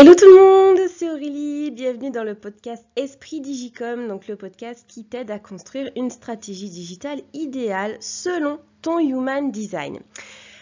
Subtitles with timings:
[0.00, 4.86] Hello tout le monde, c'est Aurélie, bienvenue dans le podcast Esprit Digicom, donc le podcast
[4.88, 10.00] qui t'aide à construire une stratégie digitale idéale selon ton Human Design.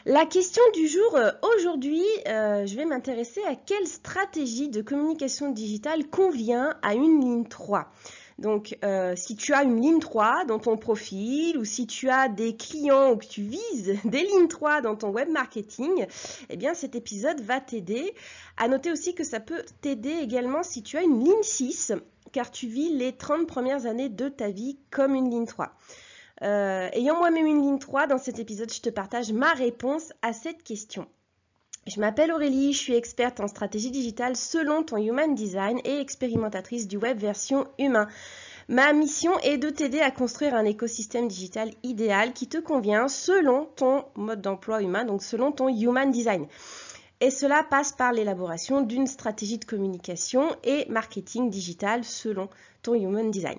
[0.07, 5.53] La question du jour euh, aujourd'hui, euh, je vais m'intéresser à quelle stratégie de communication
[5.53, 7.93] digitale convient à une ligne 3.
[8.39, 12.29] Donc, euh, si tu as une ligne 3 dans ton profil ou si tu as
[12.29, 16.07] des clients ou que tu vises des lignes 3 dans ton web marketing,
[16.49, 18.15] eh bien, cet épisode va t'aider.
[18.57, 21.93] À noter aussi que ça peut t'aider également si tu as une ligne 6,
[22.33, 25.73] car tu vis les 30 premières années de ta vie comme une ligne 3.
[26.43, 30.33] Euh, ayant moi-même une ligne 3, dans cet épisode, je te partage ma réponse à
[30.33, 31.09] cette question.
[31.89, 36.87] Je m'appelle Aurélie, je suis experte en stratégie digitale selon ton Human Design et expérimentatrice
[36.87, 38.09] du web version humain.
[38.69, 43.65] Ma mission est de t'aider à construire un écosystème digital idéal qui te convient selon
[43.77, 46.47] ton mode d'emploi humain, donc selon ton Human Design.
[47.23, 52.51] Et cela passe par l'élaboration d'une stratégie de communication et marketing digital selon
[52.83, 53.59] ton Human Design.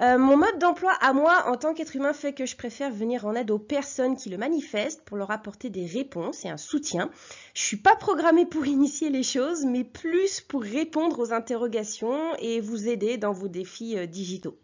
[0.00, 3.26] Euh, mon mode d'emploi à moi en tant qu'être humain fait que je préfère venir
[3.26, 7.10] en aide aux personnes qui le manifestent pour leur apporter des réponses et un soutien.
[7.54, 12.60] Je suis pas programmée pour initier les choses, mais plus pour répondre aux interrogations et
[12.60, 14.58] vous aider dans vos défis euh, digitaux.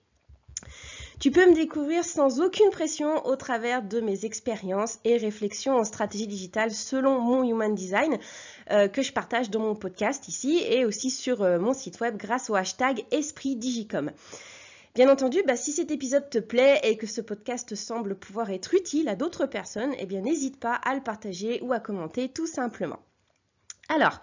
[1.20, 5.84] Tu peux me découvrir sans aucune pression au travers de mes expériences et réflexions en
[5.84, 8.18] stratégie digitale selon mon Human Design
[8.70, 12.48] euh, que je partage dans mon podcast ici et aussi sur mon site web grâce
[12.48, 14.10] au hashtag Esprit Digicom.
[14.96, 18.74] Bien entendu, bah, si cet épisode te plaît et que ce podcast semble pouvoir être
[18.74, 22.48] utile à d'autres personnes, eh bien n'hésite pas à le partager ou à commenter tout
[22.48, 22.98] simplement.
[23.88, 24.20] Alors,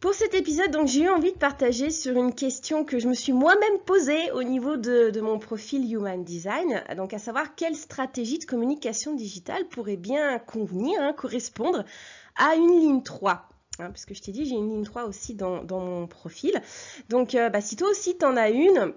[0.00, 3.14] pour cet épisode, donc j'ai eu envie de partager sur une question que je me
[3.14, 8.40] suis moi-même posée au niveau de, mon profil Human Design, donc à savoir quelle stratégie
[8.40, 11.84] de communication digitale pourrait bien convenir, hein, correspondre
[12.34, 13.48] à une ligne 3.
[13.78, 16.60] Hein, parce que je t'ai dit, j'ai une ligne 3 aussi dans, mon profil.
[17.08, 18.92] Donc, euh, bah, si toi aussi tu en as une,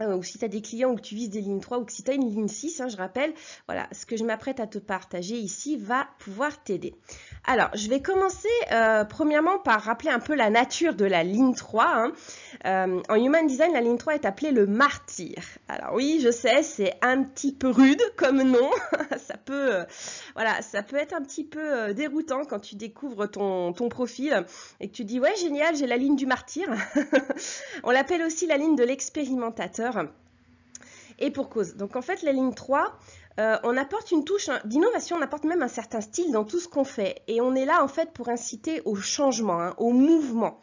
[0.00, 1.92] ou si tu as des clients ou que tu vises des lignes 3 ou que
[1.92, 3.32] si tu as une ligne 6, hein, je rappelle,
[3.66, 6.94] voilà, ce que je m'apprête à te partager ici va pouvoir t'aider.
[7.44, 11.54] Alors, je vais commencer euh, premièrement par rappeler un peu la nature de la ligne
[11.54, 11.84] 3.
[11.86, 12.12] Hein.
[12.66, 15.36] Euh, en Human Design, la ligne 3 est appelée le martyr.
[15.68, 18.70] Alors oui, je sais, c'est un petit peu rude comme nom.
[19.16, 19.84] ça peut,
[20.34, 24.44] voilà, ça peut être un petit peu déroutant quand tu découvres ton, ton profil
[24.80, 26.68] et que tu dis, ouais, génial, j'ai la ligne du martyr.
[27.84, 29.85] On l'appelle aussi la ligne de l'expérimentateur
[31.18, 31.76] et pour cause.
[31.76, 32.98] Donc en fait, la ligne 3,
[33.38, 36.68] euh, on apporte une touche d'innovation, on apporte même un certain style dans tout ce
[36.68, 37.22] qu'on fait.
[37.28, 40.60] Et on est là en fait pour inciter au changement, hein, au mouvement.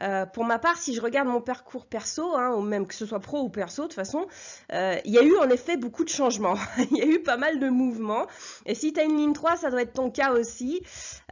[0.00, 3.04] Euh, pour ma part, si je regarde mon parcours perso, hein, ou même que ce
[3.04, 4.28] soit pro ou perso, de toute façon,
[4.72, 6.54] euh, il y a eu en effet beaucoup de changements.
[6.92, 8.28] il y a eu pas mal de mouvements.
[8.64, 10.82] Et si tu as une ligne 3, ça doit être ton cas aussi.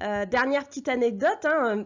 [0.00, 1.84] dernière petite anecdote, hein,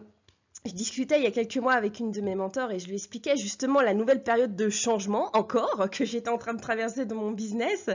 [0.65, 2.95] je discutais il y a quelques mois avec une de mes mentors et je lui
[2.95, 7.15] expliquais justement la nouvelle période de changement encore que j'étais en train de traverser dans
[7.15, 7.89] mon business.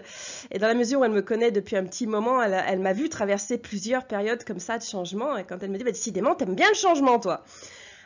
[0.51, 3.09] Et dans la mesure où elle me connaît depuis un petit moment, elle, m'a vu
[3.09, 5.37] traverser plusieurs périodes comme ça de changement.
[5.37, 7.45] Et quand elle me dit, bah, décidément, t'aimes bien le changement, toi.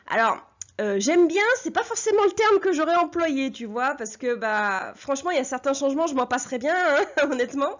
[0.08, 0.36] Alors,
[0.80, 4.34] euh, j'aime bien, c'est pas forcément le terme que j'aurais employé, tu vois, parce que
[4.34, 7.78] bah franchement, il y a certains changements, je m'en passerais bien, hein, honnêtement.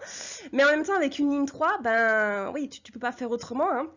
[0.51, 3.31] Mais en même temps, avec une ligne 3, ben oui, tu, tu peux pas faire
[3.31, 3.71] autrement.
[3.71, 3.87] Hein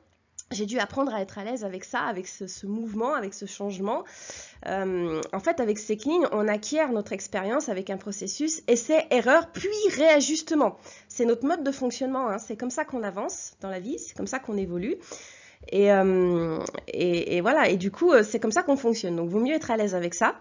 [0.54, 4.04] j'ai dû apprendre à être à l'aise avec ça, avec ce, mouvement, avec ce changement.
[4.66, 9.50] Euh, en fait, avec ces lignes, on acquiert notre expérience avec un processus essai, erreur,
[9.52, 10.78] puis réajustement.
[11.08, 12.28] C'est notre mode de fonctionnement.
[12.28, 12.38] Hein.
[12.38, 14.96] C'est comme ça qu'on avance dans la vie, c'est comme ça qu'on évolue.
[15.72, 16.58] Et, euh,
[17.40, 19.16] voilà, et du coup, euh, c'est comme ça qu'on fonctionne.
[19.16, 20.34] Donc, vaut mieux être à l'aise avec ça,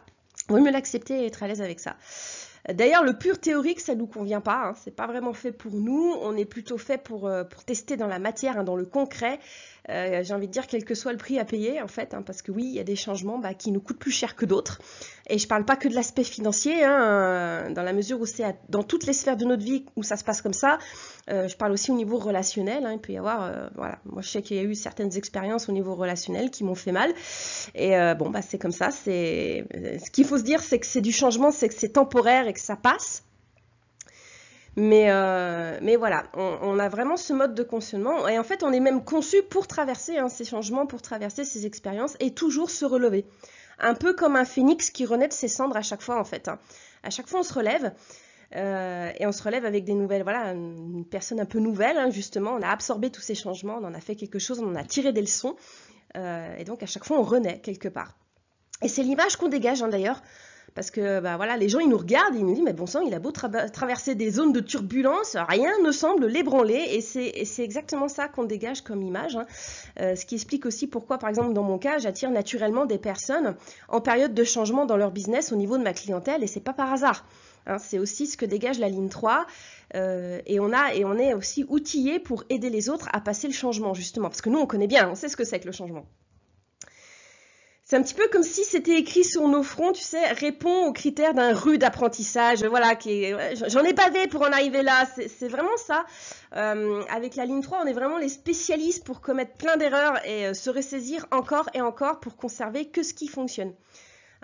[0.49, 1.95] vaut mieux l'accepter et être à l'aise avec ça.
[2.69, 4.67] D'ailleurs, le pur théorique, ça ne nous convient pas.
[4.67, 4.73] Hein.
[4.81, 6.15] C'est pas vraiment fait pour nous.
[6.21, 9.37] On est plutôt fait pour, pour tester dans la matière, hein, dans le concret.
[9.89, 12.21] Euh, j'ai envie de dire quel que soit le prix à payer en fait, hein,
[12.21, 14.45] parce que oui, il y a des changements bah, qui nous coûtent plus cher que
[14.45, 14.79] d'autres.
[15.29, 18.55] Et je parle pas que de l'aspect financier, hein, euh, dans la mesure où c'est
[18.69, 20.79] dans toutes les sphères de notre vie où ça se passe comme ça.
[21.29, 22.85] Euh, je parle aussi au niveau relationnel.
[22.85, 25.67] Hein, il peut y avoir, voilà, moi je sais qu'il y a eu certaines expériences
[25.67, 27.13] au niveau relationnel qui m'ont fait mal.
[27.75, 28.91] Et bon, bah c'est comme ça.
[28.91, 29.65] C'est
[30.03, 32.53] ce qu'il faut se dire, c'est que c'est du changement, c'est que c'est temporaire et
[32.53, 33.23] que ça passe.
[34.75, 38.27] Mais, euh, mais voilà, on, a vraiment ce mode de fonctionnement.
[38.27, 41.65] Et en fait, on est même conçu pour traverser hein, ces changements, pour traverser ces
[41.65, 43.25] expériences et toujours se relever.
[43.79, 46.47] Un peu comme un phénix qui renaît de ses cendres à chaque fois, en fait.
[46.47, 46.57] Hein.
[47.03, 47.93] À chaque fois, on se relève.
[48.55, 52.09] Euh, et on se relève avec des nouvelles, voilà, une personne un peu nouvelle, hein,
[52.09, 52.51] justement.
[52.53, 54.83] On a absorbé tous ces changements, on en a fait quelque chose, on en a
[54.83, 55.55] tiré des leçons.
[56.17, 58.15] Euh, et donc, à chaque fois, on renaît quelque part.
[58.81, 60.21] Et c'est l'image qu'on dégage, d'ailleurs,
[60.75, 63.01] Parce que bah, voilà, les gens, ils nous regardent, ils nous disent, mais bon sang,
[63.01, 66.87] il a beau traverser des zones de turbulence, rien ne semble l'ébranler.
[66.91, 69.35] Et c'est exactement ça qu'on dégage comme image.
[69.35, 69.45] Hein.
[69.99, 73.55] Euh, ce qui explique aussi pourquoi, par exemple, dans mon cas, j'attire naturellement des personnes
[73.87, 76.43] en période de changement dans leur business au niveau de ma clientèle.
[76.43, 77.25] Et c'est pas par hasard.
[77.65, 77.77] Hein.
[77.77, 79.45] c'est aussi ce que dégage la ligne 3.
[79.95, 83.47] Euh, et, on a, et on est aussi outillé pour aider les autres à passer
[83.47, 84.29] le changement, justement.
[84.29, 86.05] Parce que nous, on connaît bien, on sait ce que c'est que le changement.
[87.85, 90.93] C'est un petit peu comme si c'était écrit sur nos fronts, tu sais, répond aux
[90.93, 92.63] critères d'un rude apprentissage.
[92.63, 92.97] Voilà,
[93.67, 95.05] j'en ai bavé pour en arriver là.
[95.27, 96.05] C'est vraiment ça.
[96.55, 100.47] Euh, avec la ligne 3, on est vraiment les spécialistes pour commettre plein d'erreurs et
[100.47, 103.73] euh, se ressaisir encore et encore pour conserver que ce qui fonctionne.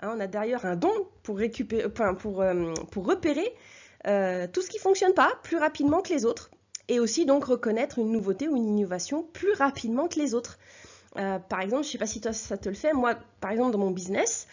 [0.02, 3.54] Hein, on a d'ailleurs un don pour, récupérer, euh, pour repérer
[4.52, 6.50] tout ce qui ne fonctionne pas plus rapidement que les autres
[6.88, 10.58] et aussi donc reconnaître une nouveauté ou une innovation plus rapidement que les autres.
[11.18, 13.50] Euh, par exemple, je ne sais pas si toi ça te le fait, moi par
[13.50, 14.46] exemple dans mon business,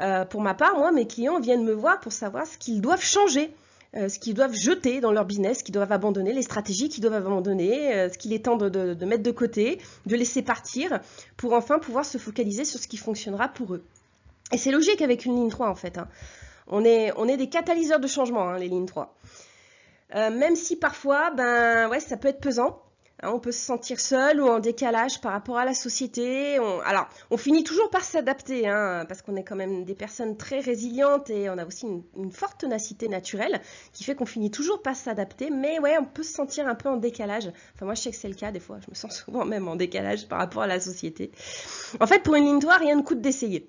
[0.00, 3.02] euh, pour ma part, moi mes clients viennent me voir pour savoir ce qu'ils doivent
[3.02, 3.52] changer,
[3.96, 7.02] euh, ce qu'ils doivent jeter dans leur business, ce qu'ils doivent abandonner, les stratégies qu'ils
[7.02, 11.00] doivent abandonner, ce qu'il est temps de, mettre de côté, de laisser partir,
[11.36, 13.84] pour enfin pouvoir se focaliser sur ce qui fonctionnera pour eux.
[14.52, 15.98] Et c'est logique avec une ligne 3 en fait.
[15.98, 16.08] Hein.
[16.68, 19.16] On, est, on est des catalyseurs de changement, hein, les lignes 3.
[20.14, 22.80] même si parfois, ben ouais, ça peut être pesant.
[23.20, 26.56] Hein, on peut se sentir seul ou en décalage par rapport à la société.
[26.84, 30.60] alors, on finit toujours par s'adapter, hein, parce qu'on est quand même des personnes très
[30.60, 33.60] résilientes et on a aussi une, forte tenacité naturelle
[33.92, 35.50] qui fait qu'on finit toujours par s'adapter.
[35.50, 37.50] Mais ouais, on peut se sentir un peu en décalage.
[37.74, 38.78] Enfin, moi, je sais que c'est le cas des fois.
[38.80, 41.32] Je me sens souvent même en décalage par rapport à la société.
[42.00, 43.68] En fait, pour une ligne droite, rien ne coûte d'essayer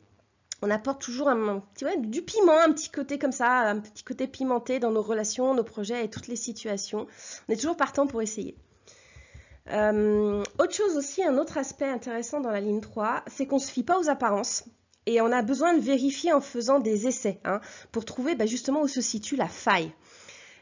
[0.61, 4.27] on apporte toujours un, petit, du piment, un petit côté comme ça, un petit côté
[4.27, 7.07] pimenté dans nos relations, nos projets et toutes les situations.
[7.47, 8.57] On est toujours partant pour essayer.
[9.71, 13.61] Euh, autre chose aussi, un autre aspect intéressant dans la ligne 3, c'est qu'on ne
[13.61, 14.65] se fie pas aux apparences.
[15.05, 17.61] Et on a besoin de vérifier en faisant des essais hein,
[17.91, 19.91] pour trouver bah, justement où se situe la faille.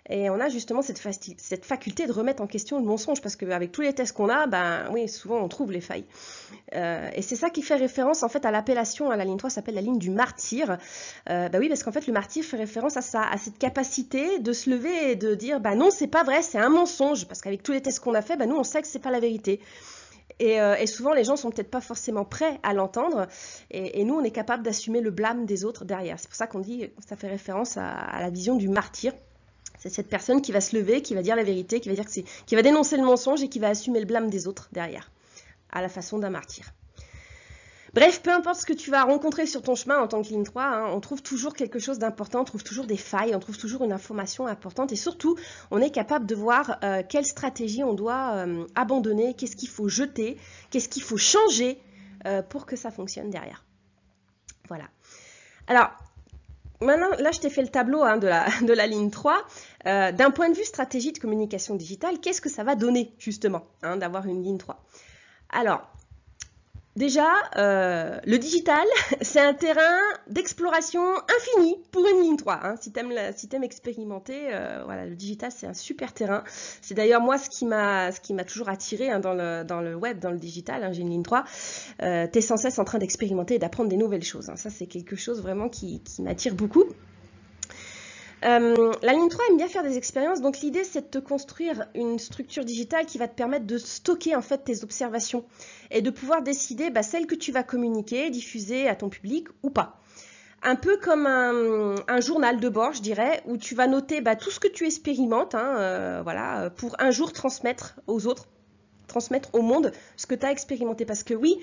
[0.09, 0.99] Et on a justement cette,
[1.65, 4.89] faculté de remettre en question le mensonge, parce qu'avec tous les tests qu'on a, ben
[4.91, 6.05] oui, souvent on trouve les failles.
[6.75, 9.49] Euh, et c'est ça qui fait référence en fait à l'appellation, à la ligne 3
[9.49, 10.77] s'appelle la ligne du martyr.
[11.29, 14.39] Euh, bah oui, parce qu'en fait le martyr fait référence à ça, à cette capacité
[14.39, 17.41] de se lever et de dire, bah non, c'est pas vrai, c'est un mensonge, parce
[17.41, 19.19] qu'avec tous les tests qu'on a fait, bah nous on sait que c'est pas la
[19.19, 19.59] vérité.
[20.39, 23.27] Et, euh, souvent, les gens sont peut-être pas forcément prêts à l'entendre.
[23.71, 26.19] Et, nous, on est capable d'assumer le blâme des autres derrière.
[26.19, 29.13] C'est pour ça qu'on dit, ça fait référence à la vision du martyr.
[29.77, 32.05] C'est cette personne qui va se lever, qui va dire la vérité, qui va, dire
[32.05, 32.11] que
[32.45, 35.11] qui va dénoncer le mensonge et qui va assumer le blâme des autres derrière,
[35.71, 36.73] à la façon d'un martyr.
[37.93, 40.43] Bref, peu importe ce que tu vas rencontrer sur ton chemin en tant que ligne
[40.43, 43.57] 3, hein, on trouve toujours quelque chose d'important, on trouve toujours des failles, on trouve
[43.57, 45.37] toujours une information importante et surtout,
[45.71, 49.89] on est capable de voir euh, quelle stratégie on doit euh, abandonner, qu'est-ce qu'il faut
[49.89, 50.37] jeter,
[50.69, 51.81] qu'est-ce qu'il faut changer
[52.25, 53.63] euh, pour que ça fonctionne derrière.
[54.67, 54.85] Voilà.
[55.67, 55.89] Alors,
[56.79, 59.43] Maintenant, là, je t'ai fait le tableau hein, de, la, de, la, ligne 3.
[59.85, 63.65] Euh, d'un point de vue stratégie de communication digitale, qu'est-ce que ça va donner, justement,
[63.81, 64.83] hein, d'avoir une ligne 3
[65.49, 65.89] Alors,
[66.97, 68.83] Déjà, euh, le digital,
[69.21, 69.99] c'est un terrain
[70.31, 71.03] d'exploration
[71.37, 72.59] infini pour une ligne 3.
[72.63, 72.75] Hein.
[72.81, 76.43] Si tu aimes, expérimenter, euh, voilà, le digital, c'est un super terrain.
[76.81, 78.11] C'est d'ailleurs moi ce qui m'a
[78.47, 80.83] toujours attiré hein, dans, le, dans, le, web, dans le digital.
[80.83, 81.43] Hein, J'ai une ligne 3.
[82.01, 84.51] Euh, tu es sans cesse en train d'expérimenter et d'apprendre des nouvelles choses.
[84.55, 86.85] Ça, c'est quelque chose vraiment qui m'attire beaucoup.
[88.45, 91.87] Euh, la ligne 3 aime bien faire des expériences, donc l'idée c'est de te construire
[91.95, 95.43] une structure digitale qui va te permettre de stocker en fait tes observations
[95.89, 99.71] et de pouvoir décider bah, celles que tu vas communiquer, diffuser à ton public ou
[99.71, 99.99] pas.
[100.63, 104.49] Un peu comme un, journal de bord, je dirais, où tu vas noter bah, tout
[104.49, 108.47] ce que tu expérimentes, hein, euh, voilà, pour un jour transmettre aux autres,
[109.07, 111.05] transmettre au monde ce que tu as expérimenté.
[111.05, 111.59] Parce que oui,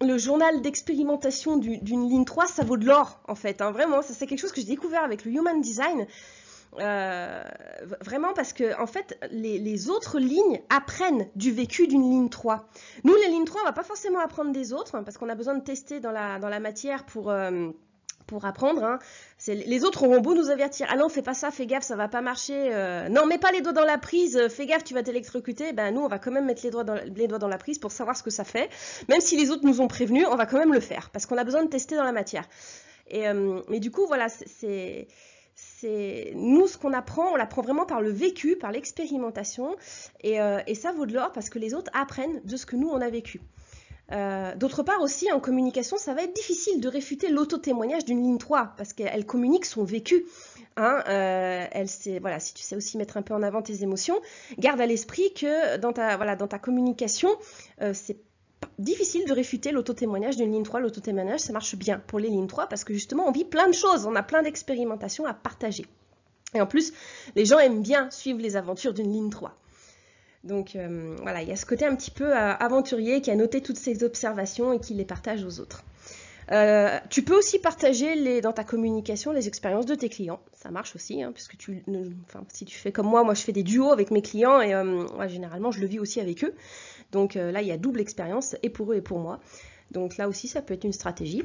[0.00, 3.60] le journal d'expérimentation d'une ligne 3, ça vaut de l'or, en fait.
[3.60, 6.06] Hein, vraiment, c'est quelque chose que j'ai découvert avec le Human Design.
[6.80, 7.44] Euh,
[8.00, 12.68] vraiment parce que en fait les, autres lignes apprennent du vécu d'une ligne 3.
[13.04, 15.36] Nous les lignes 3 on va pas forcément apprendre des autres hein, parce qu'on a
[15.36, 17.70] besoin de tester dans la, dans la matière pour, euh,
[18.26, 18.84] pour apprendre.
[18.84, 18.98] Hein.
[19.46, 22.08] Les autres auront beau nous avertir, ah non, fais pas ça, fais gaffe, ça va
[22.08, 22.74] pas marcher.
[22.74, 25.72] Euh, non, mets pas les doigts dans la prise, euh, fais gaffe, tu vas t'électrocuter.
[25.72, 28.22] Ben nous, on va quand même mettre les doigts, dans, la prise pour savoir ce
[28.22, 28.70] que ça fait.
[29.08, 31.38] Même si les autres nous ont prévenus, on va quand même le faire parce qu'on
[31.38, 32.48] a besoin de tester dans la matière.
[33.12, 35.08] Euh, mais du coup, voilà, c'est
[36.34, 39.76] nous ce qu'on apprend, on l'apprend vraiment par le vécu, par l'expérimentation,
[40.22, 42.88] et, et, ça vaut de l'or parce que les autres apprennent de ce que nous
[42.88, 43.40] on a vécu.
[44.12, 48.38] Euh, d'autre part aussi, en communication, ça va être difficile de réfuter l'auto-témoignage d'une ligne
[48.38, 50.26] 3 parce qu'elle communique son vécu.
[50.76, 51.88] Hein, euh, elle
[52.20, 54.20] voilà, si tu sais aussi mettre un peu en avant tes émotions,
[54.58, 57.30] garde à l'esprit que dans ta, voilà, dans ta communication,
[57.80, 58.18] euh, c'est
[58.78, 60.80] difficile de réfuter l'auto-témoignage d'une ligne 3.
[60.80, 63.74] L'auto-témoignage, ça marche bien pour les lignes 3 parce que justement, on vit plein de
[63.74, 65.86] choses, on a plein d'expérimentations à partager.
[66.54, 66.92] Et en plus,
[67.34, 69.56] les gens aiment bien suivre les aventures d'une ligne 3.
[70.44, 73.34] Donc euh, voilà, il y a ce côté un petit peu euh, aventurier qui a
[73.34, 75.82] noté toutes ces observations et qui les partage aux autres.
[76.52, 80.40] Euh, tu peux aussi partager dans ta communication les expériences de tes clients.
[80.52, 81.82] Ça marche aussi, hein, puisque tu,
[82.50, 84.74] si tu fais comme moi, moi je fais des duos avec mes clients et
[85.28, 86.54] généralement je le vis aussi avec eux.
[87.12, 89.40] Donc là, il y a double expérience et pour eux et pour moi.
[89.92, 91.44] Donc là aussi, ça peut être une stratégie.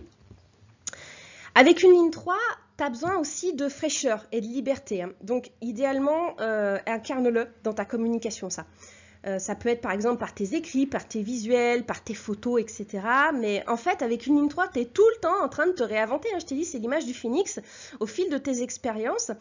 [1.55, 2.35] Avec une ligne 3,
[2.79, 5.03] tu as besoin aussi de fraîcheur et de liberté.
[5.03, 5.11] Hein.
[5.21, 8.65] Donc, idéalement, euh, incarne-le dans ta communication, ça.
[9.27, 12.61] Euh, ça peut être par exemple par tes écrits, par tes visuels, par tes photos,
[12.61, 13.03] etc.
[13.33, 15.73] Mais en fait, avec une ligne 3, tu es tout le temps en train de
[15.73, 16.29] te réinventer.
[16.33, 16.37] Hein.
[16.39, 17.59] Je t'ai dit, c'est l'image du phoenix
[17.99, 19.31] au fil de tes expériences.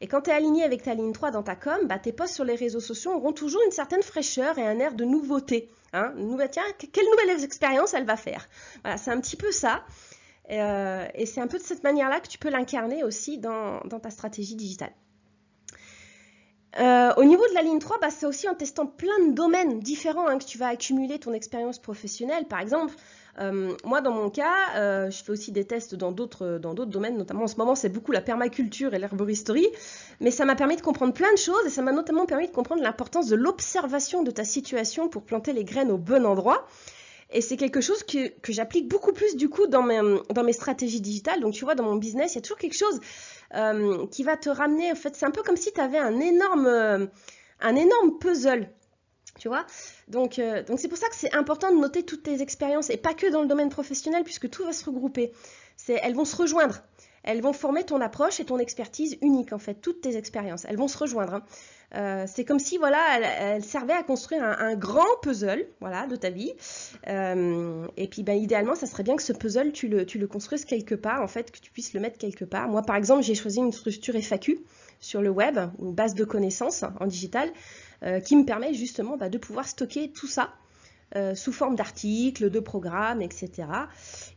[0.00, 2.34] Et quand tu es aligné avec ta ligne 3 dans ta com, bah, tes posts
[2.34, 5.70] sur les réseaux sociaux auront toujours une certaine fraîcheur et un air de nouveauté.
[5.92, 6.12] Hein.
[6.50, 8.48] tiens, quelle nouvelle expérience elle va faire?
[8.82, 9.84] Voilà, c'est un petit peu ça.
[10.50, 14.10] Euh, et c'est un peu de cette manière-là que tu peux l'incarner aussi dans, ta
[14.10, 14.92] stratégie digitale.
[16.78, 19.80] Euh, au niveau de la ligne 3, bah, c'est aussi en testant plein de domaines
[19.80, 22.44] différents hein, que tu vas accumuler ton expérience professionnelle.
[22.44, 22.94] Par exemple,
[23.40, 27.46] euh, moi, dans mon cas, je fais aussi des tests dans d'autres domaines, notamment en
[27.46, 29.68] ce moment, c'est beaucoup la permaculture et l'herboristerie,
[30.20, 32.52] mais ça m'a permis de comprendre plein de choses et ça m'a notamment permis de
[32.52, 36.66] comprendre l'importance de l'observation de ta situation pour planter les graines au bon endroit.
[37.30, 41.40] Et c'est quelque chose que, j'applique beaucoup plus du coup dans mes, stratégies digitales.
[41.40, 43.00] Donc tu vois, dans mon business, il y a toujours quelque chose
[43.54, 44.90] euh, qui va te ramener.
[44.90, 47.06] En fait, c'est un peu comme si tu avais un énorme, euh,
[47.60, 48.70] un énorme puzzle.
[49.38, 49.66] Tu vois
[50.08, 52.96] Donc euh, donc c'est pour ça que c'est important de noter toutes tes expériences et
[52.96, 55.32] pas que dans le domaine professionnel puisque tout va se regrouper.
[55.86, 56.82] Elles vont se rejoindre.
[57.28, 60.64] Elles vont former ton approche et ton expertise unique en fait, toutes tes expériences.
[60.64, 61.34] Elles vont se rejoindre.
[61.34, 61.42] Hein.
[61.94, 66.30] Euh, c'est comme si voilà, elle, servait à construire un, grand puzzle voilà, de ta
[66.30, 66.54] vie.
[67.06, 70.26] Euh, et puis ben, idéalement, ça serait bien que ce puzzle, tu le, tu le
[70.26, 72.66] construises quelque part, en fait, que tu puisses le mettre quelque part.
[72.66, 74.60] Moi, par exemple, j'ai choisi une structure FAQ
[74.98, 77.50] sur le web, une base de connaissances en digital,
[78.04, 80.54] euh, qui me permet justement bah, de pouvoir stocker tout ça
[81.16, 83.66] euh, sous forme d'articles, de programmes, etc.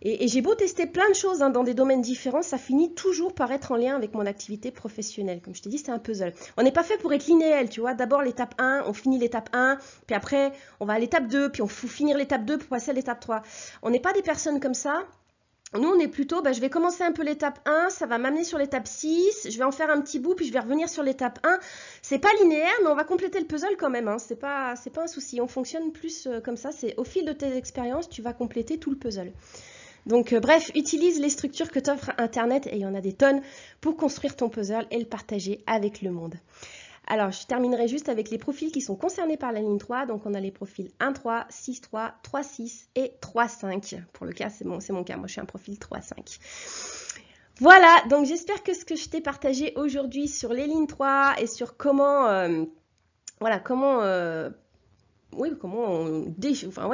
[0.02, 3.34] Et, j'ai beau tester plein de choses hein, dans des domaines différents, ça finit toujours
[3.36, 5.42] par être en lien avec mon activité professionnelle.
[5.42, 6.34] Comme je t'ai dit, c'est un puzzle.
[6.56, 7.94] On n'est pas fait pour être linéaire, tu vois.
[7.94, 11.62] D'abord l'étape 1, on finit l'étape 1, puis après on va à l'étape 2, puis
[11.62, 13.42] on faut finir l'étape 2 pour passer à l'étape 3.
[13.82, 15.04] On n'est pas des personnes comme ça.
[15.74, 18.44] Nous, on est plutôt, bah, je vais commencer un peu l'étape 1, ça va m'amener
[18.44, 21.02] sur l'étape 6, je vais en faire un petit bout, puis je vais revenir sur
[21.02, 21.60] l'étape 1.
[22.02, 24.18] C'est pas linéaire, mais on va compléter le puzzle quand même, hein.
[24.20, 25.40] c'est pas, un souci.
[25.40, 28.80] On fonctionne plus euh, comme ça, c'est au fil de tes expériences, tu vas compléter
[28.80, 29.32] tout le puzzle.
[30.08, 33.14] Donc euh, bref, utilise les structures que t'offre Internet, et il y en a des
[33.14, 33.42] tonnes,
[33.80, 36.36] pour construire ton puzzle et le partager avec le monde.
[37.08, 40.06] Alors, je terminerai juste avec les profils qui sont concernés par la ligne 3.
[40.06, 44.02] Donc, on a les profils 1-3, 6-3, 3-6 et 3-5.
[44.14, 45.18] Pour le cas, c'est mon, mon cas.
[45.18, 46.40] Moi, je suis un profil 3-5.
[47.60, 51.46] Voilà, donc j'espère que ce que je t'ai partagé aujourd'hui sur les lignes 3 et
[51.46, 52.64] sur comment, euh,
[53.40, 54.50] voilà, comment euh,
[55.38, 56.06] oui, comment,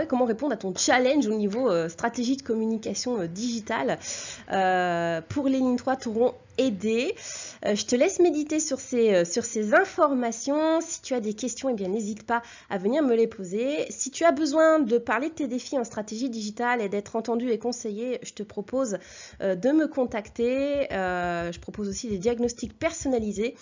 [0.07, 3.97] comment répondre à ton challenge au niveau euh, stratégie de communication euh, digitale
[4.51, 7.15] euh, pour les lignes 3 t'auront aidé.
[7.63, 10.81] je te laisse méditer sur ces, sur ces informations.
[10.81, 12.41] Si tu as des questions, eh n'hésite pas
[12.71, 13.85] à venir me les poser.
[13.91, 17.51] Si tu as besoin de parler de tes défis en stratégie digitale et d'être entendu
[17.51, 18.97] et conseillé, je te propose
[19.39, 20.87] de me contacter.
[20.89, 23.53] je propose aussi des diagnostics personnalisés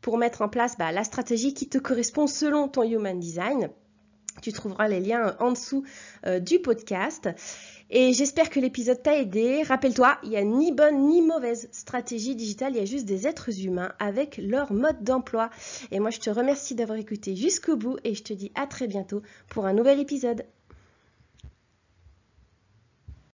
[0.00, 3.68] pour mettre en place bah, la stratégie qui te correspond selon ton human design.
[4.42, 5.84] Tu trouveras les liens en dessous
[6.26, 7.28] euh, du podcast.
[7.90, 9.62] Et j'espère que l'épisode t'a aidé.
[9.62, 13.26] Rappelle-toi, il n'y a ni bonne ni mauvaise stratégie digitale, il y a juste des
[13.26, 15.48] êtres humains avec leur mode d'emploi.
[15.90, 18.86] Et moi, je te remercie d'avoir écouté jusqu'au bout et je te dis à très
[18.86, 20.44] bientôt pour un nouvel épisode.